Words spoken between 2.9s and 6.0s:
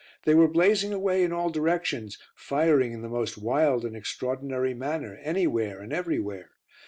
in the most wild and extraordinary manner, anywhere and